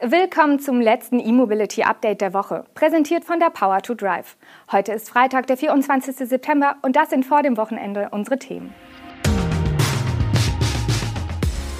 Willkommen 0.00 0.60
zum 0.60 0.80
letzten 0.80 1.18
E-Mobility 1.18 1.82
Update 1.82 2.20
der 2.20 2.32
Woche, 2.32 2.64
präsentiert 2.74 3.24
von 3.24 3.40
der 3.40 3.50
Power 3.50 3.82
to 3.82 3.94
Drive. 3.94 4.36
Heute 4.70 4.92
ist 4.92 5.10
Freitag, 5.10 5.48
der 5.48 5.56
24. 5.56 6.14
September 6.18 6.76
und 6.82 6.94
das 6.94 7.10
sind 7.10 7.26
vor 7.26 7.42
dem 7.42 7.56
Wochenende 7.56 8.08
unsere 8.12 8.38
Themen. 8.38 8.72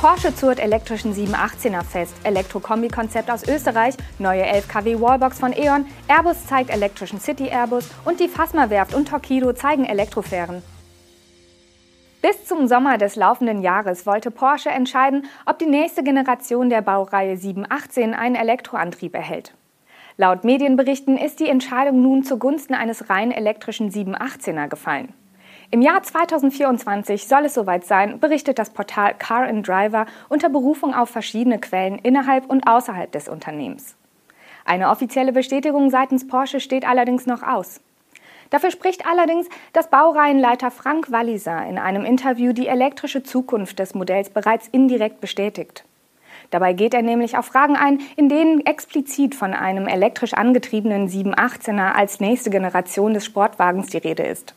Porsche 0.00 0.34
zurrt 0.34 0.58
elektrischen 0.58 1.14
718er 1.14 1.84
fest, 1.84 2.16
Elektro-Kombi-Konzept 2.24 3.30
aus 3.30 3.46
Österreich, 3.46 3.94
neue 4.19 4.43
11 4.43 4.66
kW 4.66 5.00
Wallbox 5.00 5.39
von 5.39 5.53
E.ON, 5.53 5.87
Airbus 6.09 6.45
zeigt 6.45 6.71
elektrischen 6.71 7.21
City 7.21 7.46
Airbus 7.46 7.89
und 8.05 8.19
die 8.19 8.29
Fasma 8.29 8.69
Werft 8.69 8.95
und 8.95 9.07
Torquido 9.07 9.53
zeigen 9.53 9.85
Elektrofähren. 9.85 10.64
Bis 12.21 12.46
zum 12.46 12.66
Sommer 12.66 12.98
des 12.98 13.14
laufenden 13.14 13.62
Jahres 13.62 14.05
wollte 14.05 14.32
Porsche 14.32 14.71
entscheiden, 14.71 15.27
ob 15.46 15.61
die 15.61 15.67
nächste 15.67 16.03
Generation 16.03 16.68
der 16.68 16.82
Baureihe 16.82 17.37
718 17.37 18.12
einen 18.12 18.35
Elektroantrieb 18.35 19.14
erhält. 19.14 19.55
Laut 20.17 20.43
Medienberichten 20.43 21.17
ist 21.17 21.39
die 21.39 21.49
Entscheidung 21.49 22.03
nun 22.03 22.25
zugunsten 22.25 22.75
eines 22.75 23.09
rein 23.09 23.31
elektrischen 23.31 23.93
718er 23.93 24.67
gefallen. 24.67 25.12
Im 25.71 25.81
Jahr 25.81 26.03
2024 26.03 27.29
soll 27.29 27.45
es 27.45 27.54
soweit 27.54 27.85
sein, 27.85 28.18
berichtet 28.18 28.59
das 28.59 28.71
Portal 28.71 29.14
Car 29.14 29.46
and 29.46 29.68
Driver 29.68 30.07
unter 30.29 30.48
Berufung 30.48 30.95
auf 30.95 31.11
verschiedene 31.11 31.61
Quellen 31.61 32.00
innerhalb 32.00 32.50
und 32.50 32.67
außerhalb 32.67 33.12
des 33.12 33.28
Unternehmens. 33.28 33.95
Eine 34.64 34.91
offizielle 34.91 35.33
Bestätigung 35.33 35.89
seitens 35.89 36.27
Porsche 36.27 36.59
steht 36.59 36.84
allerdings 36.84 37.27
noch 37.27 37.45
aus. 37.45 37.81
Dafür 38.50 38.70
spricht 38.70 39.06
allerdings, 39.06 39.48
dass 39.72 39.91
Baureihenleiter 39.91 40.70
Frank 40.70 41.11
Walliser 41.12 41.66
in 41.66 41.78
einem 41.78 42.05
Interview 42.05 42.52
die 42.52 42.66
elektrische 42.66 43.22
Zukunft 43.22 43.78
des 43.78 43.94
Modells 43.94 44.30
bereits 44.30 44.69
indirekt 44.69 45.20
bestätigt. 45.20 45.84
Dabei 46.50 46.72
geht 46.72 46.94
er 46.94 47.03
nämlich 47.03 47.36
auf 47.36 47.47
Fragen 47.47 47.77
ein, 47.77 48.00
in 48.16 48.28
denen 48.28 48.64
explizit 48.64 49.34
von 49.34 49.53
einem 49.53 49.86
elektrisch 49.86 50.33
angetriebenen 50.33 51.08
718er 51.08 51.92
als 51.92 52.20
nächste 52.20 52.48
Generation 52.48 53.12
des 53.12 53.27
Sportwagens 53.27 53.89
die 53.89 53.98
Rede 53.98 54.23
ist. 54.23 54.55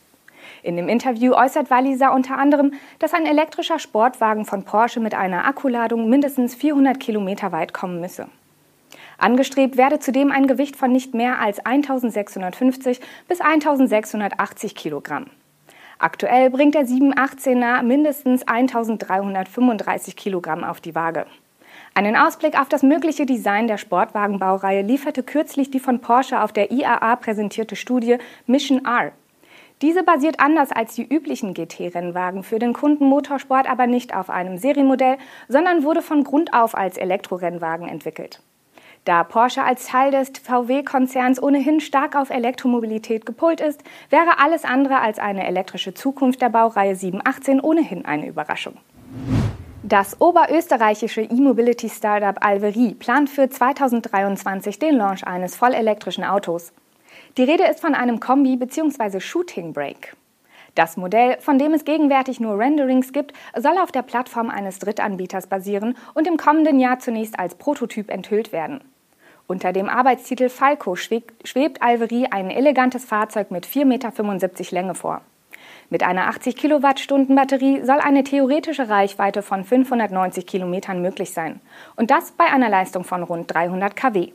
In 0.64 0.78
dem 0.78 0.88
Interview 0.88 1.34
äußert 1.34 1.70
Walliser 1.70 2.14
unter 2.14 2.38
anderem, 2.38 2.74
dass 3.00 3.14
ein 3.14 3.26
elektrischer 3.26 3.80
Sportwagen 3.80 4.46
von 4.46 4.64
Porsche 4.64 5.00
mit 5.00 5.16
einer 5.16 5.46
Akkuladung 5.46 6.08
mindestens 6.08 6.56
400 6.56 7.00
Kilometer 7.00 7.52
weit 7.52 7.74
kommen 7.74 8.00
müsse. 8.00 8.28
Angestrebt 9.22 9.78
werde 9.78 10.00
zudem 10.00 10.32
ein 10.32 10.48
Gewicht 10.48 10.76
von 10.76 10.92
nicht 10.92 11.14
mehr 11.14 11.40
als 11.40 11.64
1650 11.64 13.00
bis 13.28 13.40
1680 13.40 14.74
Kilogramm. 14.74 15.28
Aktuell 16.00 16.50
bringt 16.50 16.74
der 16.74 16.88
718er 16.88 17.84
mindestens 17.84 18.48
1335 18.48 20.16
Kilogramm 20.16 20.64
auf 20.64 20.82
die 20.82 20.96
Waage. 20.96 21.28
Einen 21.94 22.16
Ausblick 22.16 22.60
auf 22.60 22.68
das 22.68 22.82
mögliche 22.82 23.28
Design 23.28 23.68
der 23.68 23.78
Sportwagenbaureihe 23.78 24.82
lieferte 24.82 25.22
kürzlich 25.22 25.70
die 25.70 25.80
von 25.80 26.00
Porsche 26.00 26.42
auf 26.42 26.52
der 26.52 26.72
IAA 26.72 27.16
präsentierte 27.18 27.76
Studie 27.76 28.18
Mission 28.48 28.86
R. 28.86 29.12
Diese 29.84 30.02
basiert 30.02 30.40
anders 30.40 30.72
als 30.72 30.96
die 30.96 31.06
üblichen 31.08 31.54
GT-Rennwagen 31.54 32.42
für 32.42 32.58
den 32.58 32.74
Kunden 32.74 33.06
Motorsport 33.06 33.70
aber 33.70 33.86
nicht 33.86 34.16
auf 34.16 34.32
einem 34.32 34.58
Serienmodell, 34.58 35.18
sondern 35.48 35.84
wurde 35.84 36.02
von 36.02 36.24
Grund 36.24 36.54
auf 36.54 36.76
als 36.76 36.98
Elektrorennwagen 36.98 37.88
entwickelt. 37.88 38.42
Da 39.04 39.24
Porsche 39.24 39.64
als 39.64 39.88
Teil 39.88 40.12
des 40.12 40.32
VW-Konzerns 40.44 41.42
ohnehin 41.42 41.80
stark 41.80 42.16
auf 42.16 42.30
Elektromobilität 42.30 43.26
gepolt 43.26 43.60
ist, 43.60 43.84
wäre 44.12 44.38
alles 44.38 44.64
andere 44.64 45.00
als 45.00 45.18
eine 45.18 45.48
elektrische 45.48 45.96
Zukunft 45.96 46.40
der 46.40 46.50
Baureihe 46.50 46.96
718 46.96 47.62
ohnehin 47.62 48.06
eine 48.06 48.28
Überraschung. 48.28 48.78
Das 49.82 50.22
oberösterreichische 50.22 51.22
E-Mobility-Startup 51.22 52.46
Alveri 52.46 52.94
plant 52.94 53.32
für 53.32 53.50
2023 53.50 54.78
den 54.78 54.98
Launch 54.98 55.26
eines 55.26 55.56
vollelektrischen 55.56 56.24
Autos. 56.24 56.72
Die 57.38 57.44
Rede 57.44 57.64
ist 57.64 57.82
von 57.82 57.96
einem 57.96 58.20
Kombi- 58.20 58.58
bzw. 58.58 59.20
Shooting 59.20 59.74
Brake. 59.74 60.10
Das 60.76 60.96
Modell, 60.96 61.38
von 61.42 61.58
dem 61.58 61.74
es 61.74 61.86
gegenwärtig 61.86 62.40
nur 62.40 62.58
Renderings 62.60 63.12
gibt, 63.12 63.34
soll 63.58 63.78
auf 63.80 63.92
der 63.92 64.04
Plattform 64.04 64.52
eines 64.52 64.78
Drittanbieters 64.78 65.48
basieren 65.48 65.98
und 66.14 66.28
im 66.28 66.38
kommenden 66.38 66.80
Jahr 66.80 67.00
zunächst 67.00 67.40
als 67.40 67.56
Prototyp 67.56 68.12
enthüllt 68.12 68.54
werden. 68.54 68.82
Unter 69.52 69.74
dem 69.74 69.90
Arbeitstitel 69.90 70.48
Falco 70.48 70.96
schwebt 70.96 71.82
Alveri 71.82 72.28
ein 72.32 72.50
elegantes 72.50 73.04
Fahrzeug 73.04 73.52
mit 73.52 73.68
4,75 73.68 73.84
Meter 73.86 74.12
Länge 74.72 74.96
vor. 74.96 75.20
Mit 75.90 76.04
einer 76.04 76.28
80 76.28 76.56
Kilowattstunden 76.56 77.36
Batterie 77.36 77.82
soll 77.84 78.00
eine 78.00 78.24
theoretische 78.24 78.88
Reichweite 78.88 79.42
von 79.42 79.66
590 79.66 80.48
Kilometern 80.48 81.02
möglich 81.02 81.34
sein. 81.34 81.60
Und 81.98 82.12
das 82.12 82.32
bei 82.32 82.46
einer 82.46 82.70
Leistung 82.70 83.04
von 83.04 83.24
rund 83.24 83.54
300 83.54 83.94
kW. 83.94 84.30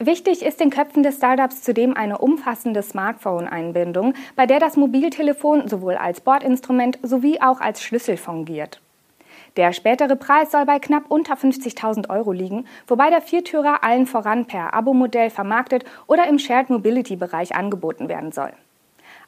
Wichtig 0.00 0.44
ist 0.44 0.58
den 0.58 0.70
Köpfen 0.70 1.04
des 1.04 1.18
Startups 1.18 1.62
zudem 1.62 1.96
eine 1.96 2.18
umfassende 2.18 2.82
Smartphone-Einbindung, 2.82 4.14
bei 4.34 4.46
der 4.46 4.58
das 4.58 4.76
Mobiltelefon 4.76 5.68
sowohl 5.68 5.94
als 5.94 6.20
Bordinstrument 6.20 6.98
sowie 7.02 7.40
auch 7.40 7.60
als 7.60 7.80
Schlüssel 7.84 8.16
fungiert. 8.16 8.80
Der 9.56 9.72
spätere 9.72 10.16
Preis 10.16 10.50
soll 10.50 10.66
bei 10.66 10.80
knapp 10.80 11.04
unter 11.08 11.34
50.000 11.34 12.10
Euro 12.10 12.32
liegen, 12.32 12.66
wobei 12.88 13.10
der 13.10 13.20
Viertürer 13.20 13.84
allen 13.84 14.06
voran 14.06 14.46
per 14.46 14.74
Abo-Modell 14.74 15.30
vermarktet 15.30 15.84
oder 16.08 16.26
im 16.26 16.40
Shared 16.40 16.70
Mobility-Bereich 16.70 17.54
angeboten 17.54 18.08
werden 18.08 18.32
soll. 18.32 18.52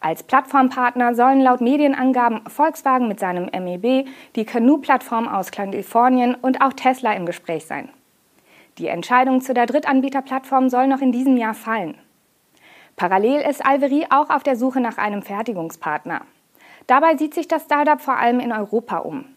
Als 0.00 0.24
Plattformpartner 0.24 1.14
sollen 1.14 1.40
laut 1.40 1.60
Medienangaben 1.60 2.40
Volkswagen 2.48 3.08
mit 3.08 3.20
seinem 3.20 3.44
MEB, 3.46 4.06
die 4.34 4.44
Canoe-Plattform 4.44 5.28
aus 5.28 5.52
Kalifornien 5.52 6.34
und 6.34 6.60
auch 6.60 6.72
Tesla 6.72 7.12
im 7.12 7.24
Gespräch 7.24 7.66
sein. 7.66 7.88
Die 8.78 8.88
Entscheidung 8.88 9.40
zu 9.40 9.54
der 9.54 9.66
Drittanbieterplattform 9.66 10.68
soll 10.68 10.86
noch 10.88 11.00
in 11.00 11.12
diesem 11.12 11.36
Jahr 11.36 11.54
fallen. 11.54 11.96
Parallel 12.96 13.42
ist 13.48 13.64
Alveri 13.64 14.06
auch 14.10 14.28
auf 14.28 14.42
der 14.42 14.56
Suche 14.56 14.80
nach 14.80 14.98
einem 14.98 15.22
Fertigungspartner. 15.22 16.22
Dabei 16.86 17.16
sieht 17.16 17.34
sich 17.34 17.48
das 17.48 17.64
Startup 17.64 18.00
vor 18.00 18.16
allem 18.16 18.40
in 18.40 18.52
Europa 18.52 18.98
um. 18.98 19.35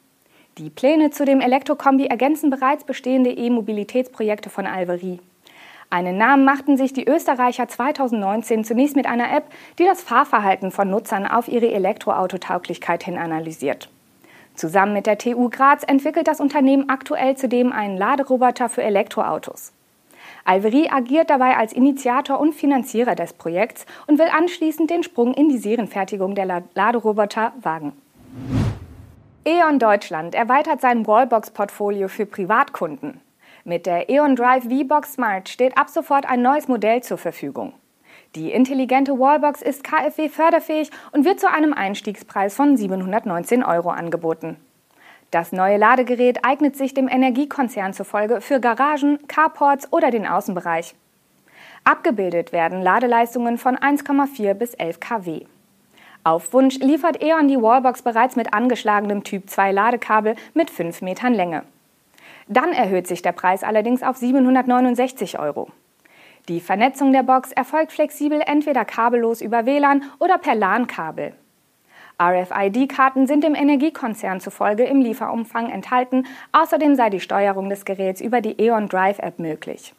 Die 0.58 0.70
Pläne 0.70 1.12
zu 1.12 1.24
dem 1.24 1.40
Elektrokombi 1.40 2.08
ergänzen 2.08 2.50
bereits 2.50 2.84
bestehende 2.84 3.32
E-Mobilitätsprojekte 3.32 4.50
von 4.50 4.68
Alveri. 4.68 5.20
Einen 5.90 6.18
Namen 6.18 6.46
machten 6.46 6.78
sich 6.78 6.94
die 6.94 7.08
Österreicher 7.08 7.68
2019 7.68 8.64
zunächst 8.64 8.96
mit 8.96 9.08
einer 9.08 9.36
App, 9.36 9.46
die 9.80 9.86
das 9.86 10.02
Fahrverhalten 10.04 10.72
von 10.72 10.90
Nutzern 10.90 11.26
auf 11.26 11.48
ihre 11.48 11.72
Elektroautotauglichkeit 11.72 13.04
hin 13.04 13.18
analysiert. 13.18 13.90
Zusammen 14.54 14.94
mit 14.94 15.08
der 15.08 15.18
TU 15.18 15.50
Graz 15.50 15.84
entwickelt 15.84 16.28
das 16.28 16.42
Unternehmen 16.42 16.90
aktuell 16.90 17.38
zudem 17.38 17.72
einen 17.72 17.98
Laderoboter 17.98 18.70
für 18.70 18.84
Elektroautos. 18.84 19.72
Alveri 20.46 20.90
agiert 20.90 21.30
dabei 21.30 21.58
als 21.58 21.74
Initiator 21.74 22.40
und 22.40 22.54
Finanzierer 22.54 23.16
des 23.16 23.34
Projekts 23.34 23.86
und 24.08 24.20
will 24.20 24.28
anschließend 24.28 24.90
den 24.90 25.04
Sprung 25.04 25.34
in 25.34 25.50
die 25.50 25.58
Serienfertigung 25.58 26.36
der 26.36 26.64
Laderoboter 26.76 27.54
wagen. 27.62 27.94
E.ON 29.45 29.79
Deutschland 29.79 30.35
erweitert 30.35 30.81
sein 30.81 31.07
Wallbox-Portfolio 31.07 32.09
für 32.09 32.25
Privatkunden. 32.25 33.22
Mit 33.63 33.85
der 33.85 34.09
E.ON 34.09 34.35
Drive 34.35 34.66
V-Box 34.66 35.13
Smart 35.13 35.47
steht 35.47 35.77
ab 35.77 35.89
sofort 35.89 36.29
ein 36.29 36.41
neues 36.41 36.67
Modell 36.67 37.01
zur 37.03 37.17
Verfügung. 37.17 37.72
Die 38.35 38.51
intelligente 38.51 39.17
Wallbox 39.17 39.61
ist 39.61 39.85
KfW 39.85 40.27
förderfähig 40.27 40.91
und 41.13 41.23
wird 41.23 41.39
zu 41.39 41.50
einem 41.50 41.73
Einstiegspreis 41.73 42.53
von 42.53 42.75
719 42.75 43.63
Euro 43.63 43.89
angeboten. 43.89 44.57
Das 45.31 45.53
neue 45.53 45.77
Ladegerät 45.77 46.44
eignet 46.44 46.75
sich 46.75 46.94
dem 46.94 47.07
Energiekonzern 47.07 47.94
zufolge 47.94 48.41
für 48.41 48.59
Garagen, 48.59 49.25
Carports 49.27 49.94
oder 49.94 50.11
den 50.11 50.27
Außenbereich. 50.27 50.95
Abgebildet 51.85 52.51
werden 52.51 52.81
Ladeleistungen 52.81 53.57
von 53.57 53.77
1,4 53.77 54.53
bis 54.53 54.73
11 54.73 55.00
kW. 55.00 55.45
Auf 56.24 56.53
Wunsch 56.53 56.78
liefert 56.80 57.24
E.ON 57.24 57.47
die 57.47 57.62
Wallbox 57.62 58.02
bereits 58.02 58.35
mit 58.35 58.53
angeschlagenem 58.53 59.24
Typ 59.24 59.50
2 59.50 59.72
Ladekabel 59.72 60.35
mit 60.53 60.69
5 60.69 61.02
Metern 61.02 61.34
Länge. 61.34 61.63
Dann 62.47 62.74
erhöht 62.74 63.07
sich 63.07 63.22
der 63.22 63.31
Preis 63.31 63.63
allerdings 63.63 64.03
auf 64.03 64.18
769 64.18 65.40
Euro. 65.40 65.69
Die 66.50 66.60
Vernetzung 66.60 67.13
der 67.13 67.24
Box 67.24 67.51
erfolgt 67.51 67.92
flexibel 67.92 68.42
entweder 68.45 68.83
kabellos 68.83 69.39
über 69.39 69.66
WLAN 69.66 70.04
oder 70.19 70.38
per 70.38 70.56
LAN-Kabel. 70.56 71.33
RFID-Karten 72.21 73.27
sind 73.27 73.45
dem 73.45 73.56
Energiekonzern 73.56 74.42
zufolge 74.42 74.83
im 74.83 75.00
Lieferumfang 75.00 75.69
enthalten. 75.69 76.25
Außerdem 76.51 76.95
sei 76.95 77.10
die 77.10 77.21
Steuerung 77.21 77.69
des 77.69 77.86
Geräts 77.86 78.19
über 78.19 78.42
die 78.42 78.60
E.ON 78.60 78.89
Drive-App 78.89 79.39
möglich. 79.39 79.94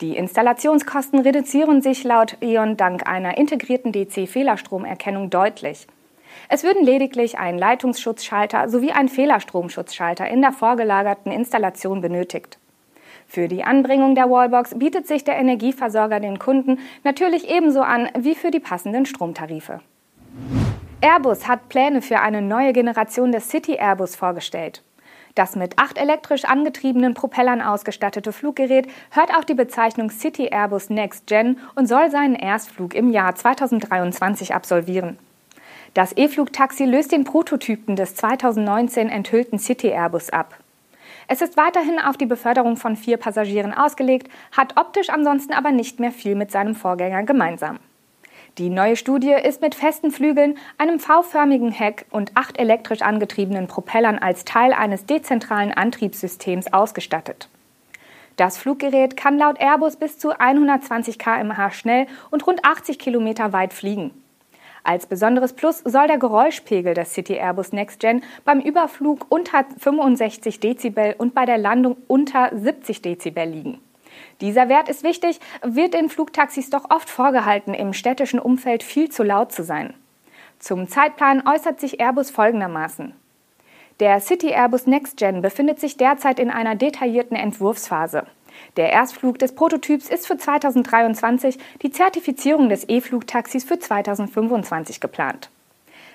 Die 0.00 0.16
Installationskosten 0.16 1.20
reduzieren 1.20 1.82
sich 1.82 2.04
laut 2.04 2.38
E.ON 2.40 2.78
dank 2.78 3.06
einer 3.06 3.36
integrierten 3.36 3.92
DC-Fehlerstromerkennung 3.92 5.28
deutlich. 5.28 5.86
Es 6.48 6.64
würden 6.64 6.82
lediglich 6.84 7.38
ein 7.38 7.58
Leitungsschutzschalter 7.58 8.70
sowie 8.70 8.92
ein 8.92 9.10
Fehlerstromschutzschalter 9.10 10.26
in 10.26 10.40
der 10.40 10.52
vorgelagerten 10.52 11.30
Installation 11.30 12.00
benötigt. 12.00 12.58
Für 13.26 13.46
die 13.46 13.62
Anbringung 13.62 14.14
der 14.14 14.30
Wallbox 14.30 14.78
bietet 14.78 15.06
sich 15.06 15.22
der 15.22 15.36
Energieversorger 15.36 16.18
den 16.18 16.38
Kunden 16.38 16.78
natürlich 17.04 17.50
ebenso 17.50 17.82
an 17.82 18.08
wie 18.18 18.34
für 18.34 18.50
die 18.50 18.58
passenden 18.58 19.04
Stromtarife. 19.04 19.80
Airbus 21.02 21.46
hat 21.46 21.68
Pläne 21.68 22.00
für 22.00 22.20
eine 22.20 22.40
neue 22.40 22.72
Generation 22.72 23.32
des 23.32 23.50
City 23.50 23.76
Airbus 23.76 24.16
vorgestellt. 24.16 24.82
Das 25.34 25.56
mit 25.56 25.78
acht 25.78 25.96
elektrisch 25.96 26.44
angetriebenen 26.44 27.14
Propellern 27.14 27.62
ausgestattete 27.62 28.32
Fluggerät 28.32 28.88
hört 29.10 29.34
auch 29.34 29.44
die 29.44 29.54
Bezeichnung 29.54 30.10
City 30.10 30.48
Airbus 30.50 30.90
Next 30.90 31.26
Gen 31.26 31.58
und 31.74 31.86
soll 31.86 32.10
seinen 32.10 32.34
Erstflug 32.34 32.94
im 32.94 33.10
Jahr 33.10 33.34
2023 33.34 34.54
absolvieren. 34.54 35.18
Das 35.94 36.16
E-Flugtaxi 36.16 36.84
löst 36.84 37.10
den 37.10 37.24
Prototypen 37.24 37.96
des 37.96 38.14
2019 38.14 39.08
enthüllten 39.08 39.58
City 39.58 39.88
Airbus 39.88 40.30
ab. 40.30 40.56
Es 41.26 41.42
ist 41.42 41.56
weiterhin 41.56 41.98
auf 42.00 42.16
die 42.16 42.26
Beförderung 42.26 42.76
von 42.76 42.96
vier 42.96 43.16
Passagieren 43.16 43.72
ausgelegt, 43.72 44.28
hat 44.52 44.76
optisch 44.76 45.10
ansonsten 45.10 45.52
aber 45.52 45.72
nicht 45.72 46.00
mehr 46.00 46.12
viel 46.12 46.34
mit 46.34 46.50
seinem 46.50 46.74
Vorgänger 46.74 47.24
gemeinsam. 47.24 47.78
Die 48.58 48.68
neue 48.68 48.96
Studie 48.96 49.32
ist 49.32 49.62
mit 49.62 49.74
festen 49.74 50.10
Flügeln, 50.10 50.58
einem 50.76 50.98
V-förmigen 50.98 51.70
Heck 51.70 52.06
und 52.10 52.32
acht 52.34 52.58
elektrisch 52.58 53.00
angetriebenen 53.00 53.68
Propellern 53.68 54.18
als 54.18 54.44
Teil 54.44 54.72
eines 54.72 55.06
dezentralen 55.06 55.72
Antriebssystems 55.72 56.72
ausgestattet. 56.72 57.48
Das 58.36 58.58
Fluggerät 58.58 59.16
kann 59.16 59.38
laut 59.38 59.60
Airbus 59.60 59.96
bis 59.96 60.18
zu 60.18 60.38
120 60.38 61.18
km/h 61.18 61.70
schnell 61.70 62.06
und 62.30 62.46
rund 62.46 62.64
80 62.64 62.98
km 62.98 63.52
weit 63.52 63.72
fliegen. 63.72 64.10
Als 64.82 65.06
besonderes 65.06 65.52
Plus 65.52 65.80
soll 65.84 66.06
der 66.06 66.18
Geräuschpegel 66.18 66.94
des 66.94 67.12
City 67.12 67.34
Airbus 67.34 67.72
Next 67.72 68.00
Gen 68.00 68.22
beim 68.44 68.60
Überflug 68.60 69.26
unter 69.28 69.64
65 69.78 70.58
Dezibel 70.58 71.14
und 71.18 71.34
bei 71.34 71.44
der 71.44 71.58
Landung 71.58 71.98
unter 72.08 72.50
70 72.52 73.02
Dezibel 73.02 73.46
liegen. 73.46 73.78
Dieser 74.40 74.68
Wert 74.68 74.88
ist 74.88 75.02
wichtig, 75.02 75.40
wird 75.62 75.94
in 75.94 76.08
Flugtaxis 76.08 76.70
doch 76.70 76.90
oft 76.90 77.10
vorgehalten, 77.10 77.74
im 77.74 77.92
städtischen 77.92 78.38
Umfeld 78.38 78.82
viel 78.82 79.10
zu 79.10 79.22
laut 79.22 79.52
zu 79.52 79.62
sein. 79.62 79.94
Zum 80.58 80.88
Zeitplan 80.88 81.46
äußert 81.46 81.80
sich 81.80 82.00
Airbus 82.00 82.30
folgendermaßen. 82.30 83.14
Der 84.00 84.20
City 84.20 84.48
Airbus 84.48 84.86
Next 84.86 85.16
Gen 85.16 85.42
befindet 85.42 85.78
sich 85.78 85.96
derzeit 85.96 86.40
in 86.40 86.50
einer 86.50 86.74
detaillierten 86.74 87.36
Entwurfsphase. 87.36 88.26
Der 88.76 88.92
Erstflug 88.92 89.38
des 89.38 89.54
Prototyps 89.54 90.08
ist 90.08 90.26
für 90.26 90.36
2023, 90.36 91.58
die 91.82 91.90
Zertifizierung 91.90 92.68
des 92.68 92.88
E-Flugtaxis 92.88 93.64
für 93.64 93.78
2025 93.78 95.00
geplant. 95.00 95.50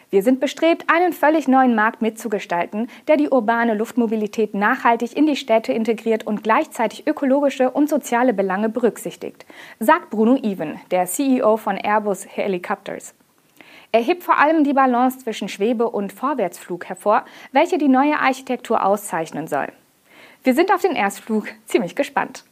Wir 0.09 0.23
sind 0.23 0.39
bestrebt, 0.39 0.85
einen 0.87 1.13
völlig 1.13 1.47
neuen 1.47 1.75
Markt 1.75 2.01
mitzugestalten, 2.01 2.89
der 3.07 3.17
die 3.17 3.29
urbane 3.29 3.73
Luftmobilität 3.73 4.53
nachhaltig 4.53 5.15
in 5.17 5.25
die 5.25 5.35
Städte 5.35 5.73
integriert 5.73 6.25
und 6.25 6.43
gleichzeitig 6.43 7.07
ökologische 7.07 7.71
und 7.71 7.89
soziale 7.89 8.33
Belange 8.33 8.69
berücksichtigt, 8.69 9.45
sagt 9.79 10.11
Bruno 10.11 10.37
Even, 10.37 10.79
der 10.91 11.05
CEO 11.05 11.57
von 11.57 11.77
Airbus 11.77 12.25
Helicopters. 12.27 13.13
Er 13.91 14.01
hebt 14.01 14.23
vor 14.23 14.37
allem 14.37 14.63
die 14.63 14.73
Balance 14.73 15.19
zwischen 15.19 15.47
Schwebe- 15.47 15.89
und 15.89 16.11
Vorwärtsflug 16.11 16.85
hervor, 16.85 17.23
welche 17.51 17.77
die 17.77 17.87
neue 17.87 18.19
Architektur 18.19 18.85
auszeichnen 18.85 19.47
soll. 19.47 19.67
Wir 20.43 20.53
sind 20.53 20.71
auf 20.71 20.81
den 20.81 20.95
Erstflug 20.95 21.47
ziemlich 21.65 21.95
gespannt. 21.95 22.43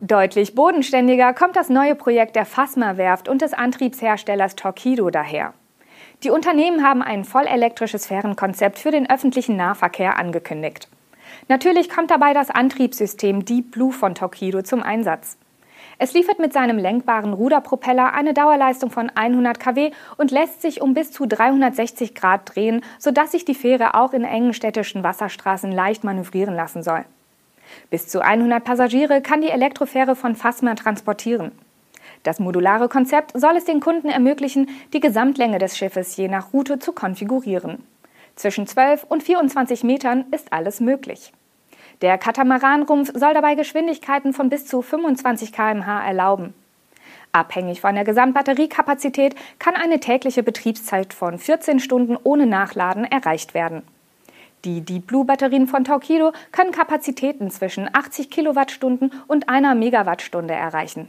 Deutlich 0.00 0.54
bodenständiger 0.56 1.32
kommt 1.32 1.54
das 1.54 1.68
neue 1.68 1.94
Projekt 1.94 2.34
der 2.34 2.46
Fasma-Werft 2.46 3.28
und 3.28 3.40
des 3.40 3.54
Antriebsherstellers 3.54 4.56
Torquido 4.56 5.10
daher. 5.10 5.54
Die 6.24 6.30
Unternehmen 6.30 6.86
haben 6.86 7.02
ein 7.02 7.24
vollelektrisches 7.24 8.06
Fährenkonzept 8.06 8.78
für 8.78 8.92
den 8.92 9.10
öffentlichen 9.10 9.56
Nahverkehr 9.56 10.18
angekündigt. 10.18 10.88
Natürlich 11.48 11.88
kommt 11.90 12.12
dabei 12.12 12.32
das 12.32 12.48
Antriebssystem 12.48 13.44
Deep 13.44 13.72
Blue 13.72 13.92
von 13.92 14.14
Torquido 14.14 14.62
zum 14.62 14.84
Einsatz. 14.84 15.36
Es 15.98 16.14
liefert 16.14 16.38
mit 16.38 16.52
seinem 16.52 16.78
lenkbaren 16.78 17.32
Ruderpropeller 17.32 18.12
eine 18.12 18.34
Dauerleistung 18.34 18.90
von 18.90 19.10
100 19.10 19.58
kW 19.58 19.90
und 20.16 20.30
lässt 20.30 20.62
sich 20.62 20.80
um 20.80 20.94
bis 20.94 21.10
zu 21.10 21.26
360 21.26 22.14
Grad 22.14 22.54
drehen, 22.54 22.82
sodass 22.98 23.32
sich 23.32 23.44
die 23.44 23.54
Fähre 23.54 23.94
auch 23.94 24.12
in 24.12 24.24
engen 24.24 24.54
städtischen 24.54 25.02
Wasserstraßen 25.02 25.72
leicht 25.72 26.04
manövrieren 26.04 26.54
lassen 26.54 26.84
soll. 26.84 27.04
Bis 27.90 28.06
zu 28.06 28.20
100 28.20 28.62
Passagiere 28.62 29.22
kann 29.22 29.40
die 29.40 29.50
Elektrofähre 29.50 30.14
von 30.14 30.36
Fassmer 30.36 30.76
transportieren. 30.76 31.52
Das 32.22 32.38
modulare 32.38 32.88
Konzept 32.88 33.32
soll 33.38 33.56
es 33.56 33.64
den 33.64 33.80
Kunden 33.80 34.08
ermöglichen, 34.08 34.68
die 34.92 35.00
Gesamtlänge 35.00 35.58
des 35.58 35.76
Schiffes 35.76 36.16
je 36.16 36.28
nach 36.28 36.52
Route 36.52 36.78
zu 36.78 36.92
konfigurieren. 36.92 37.84
Zwischen 38.36 38.66
12 38.66 39.04
und 39.08 39.22
24 39.22 39.84
Metern 39.84 40.26
ist 40.30 40.52
alles 40.52 40.80
möglich. 40.80 41.32
Der 42.00 42.18
Katamaranrumpf 42.18 43.12
soll 43.14 43.34
dabei 43.34 43.54
Geschwindigkeiten 43.54 44.32
von 44.32 44.48
bis 44.48 44.66
zu 44.66 44.82
25 44.82 45.52
km/h 45.52 46.04
erlauben. 46.04 46.54
Abhängig 47.32 47.80
von 47.80 47.94
der 47.94 48.04
Gesamtbatteriekapazität 48.04 49.34
kann 49.58 49.74
eine 49.74 50.00
tägliche 50.00 50.42
Betriebszeit 50.42 51.14
von 51.14 51.38
14 51.38 51.80
Stunden 51.80 52.16
ohne 52.22 52.46
Nachladen 52.46 53.04
erreicht 53.04 53.54
werden. 53.54 53.82
Die 54.64 54.82
Deep 54.82 55.06
Blue 55.06 55.24
Batterien 55.24 55.66
von 55.66 55.84
Torquido 55.84 56.32
können 56.52 56.72
Kapazitäten 56.72 57.50
zwischen 57.50 57.88
80 57.92 58.30
Kilowattstunden 58.30 59.12
und 59.26 59.48
einer 59.48 59.74
Megawattstunde 59.74 60.54
erreichen. 60.54 61.08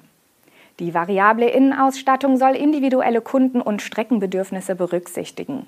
Die 0.80 0.94
variable 0.94 1.50
Innenausstattung 1.50 2.38
soll 2.38 2.56
individuelle 2.56 3.22
Kunden- 3.22 3.62
und 3.62 3.82
Streckenbedürfnisse 3.82 4.76
berücksichtigen. 4.76 5.68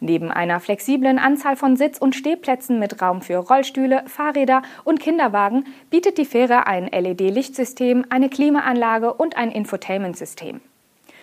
Neben 0.00 0.30
einer 0.30 0.58
flexiblen 0.58 1.18
Anzahl 1.18 1.56
von 1.56 1.76
Sitz- 1.76 1.98
und 1.98 2.16
Stehplätzen 2.16 2.78
mit 2.80 3.00
Raum 3.00 3.22
für 3.22 3.36
Rollstühle, 3.36 4.02
Fahrräder 4.06 4.62
und 4.84 5.00
Kinderwagen 5.00 5.66
bietet 5.90 6.18
die 6.18 6.24
Fähre 6.24 6.66
ein 6.66 6.88
LED-Lichtsystem, 6.88 8.04
eine 8.10 8.28
Klimaanlage 8.28 9.14
und 9.14 9.36
ein 9.36 9.52
Infotainment-System. 9.52 10.60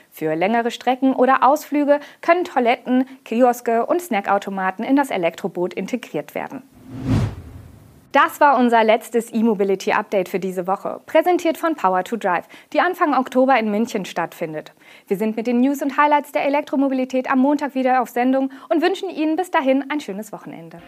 Für 0.09 0.33
längere 0.33 0.71
Strecken 0.71 1.13
oder 1.13 1.43
Ausflüge 1.43 1.99
können 2.21 2.45
Toiletten, 2.45 3.05
Kioske 3.25 3.85
und 3.85 4.01
Snackautomaten 4.01 4.83
in 4.83 4.95
das 4.95 5.11
Elektroboot 5.11 5.73
integriert 5.73 6.33
werden. 6.33 6.63
Das 8.17 8.41
war 8.41 8.57
unser 8.57 8.83
letztes 8.83 9.31
E-Mobility 9.31 9.91
Update 9.91 10.27
für 10.27 10.39
diese 10.39 10.65
Woche, 10.65 11.01
präsentiert 11.05 11.55
von 11.55 11.75
Power 11.75 12.03
to 12.03 12.17
Drive, 12.17 12.47
die 12.73 12.79
Anfang 12.79 13.13
Oktober 13.13 13.59
in 13.59 13.69
München 13.69 14.05
stattfindet. 14.05 14.73
Wir 15.05 15.17
sind 15.17 15.37
mit 15.37 15.45
den 15.45 15.61
News 15.61 15.83
und 15.83 15.97
Highlights 15.97 16.31
der 16.31 16.43
Elektromobilität 16.45 17.29
am 17.29 17.37
Montag 17.37 17.75
wieder 17.75 18.01
auf 18.01 18.09
Sendung 18.09 18.49
und 18.69 18.81
wünschen 18.81 19.11
Ihnen 19.11 19.35
bis 19.35 19.51
dahin 19.51 19.91
ein 19.91 19.99
schönes 19.99 20.31
Wochenende. 20.31 20.81